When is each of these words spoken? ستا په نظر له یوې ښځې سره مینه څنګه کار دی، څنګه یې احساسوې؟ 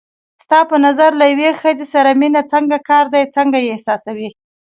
ستا 0.43 0.59
په 0.69 0.75
نظر 0.85 1.11
له 1.19 1.25
یوې 1.33 1.49
ښځې 1.61 1.85
سره 1.93 2.09
مینه 2.21 2.41
څنګه 2.51 2.77
کار 2.89 3.05
دی، 3.13 3.23
څنګه 3.35 3.57
یې 3.65 3.69
احساسوې؟ 3.73 4.29